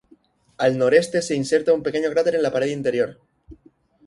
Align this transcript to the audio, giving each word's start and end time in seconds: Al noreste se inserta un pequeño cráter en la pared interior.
Al 0.57 0.79
noreste 0.79 1.21
se 1.21 1.35
inserta 1.35 1.75
un 1.75 1.83
pequeño 1.83 2.09
cráter 2.09 2.33
en 2.33 2.41
la 2.41 2.51
pared 2.51 2.65
interior. 2.71 3.19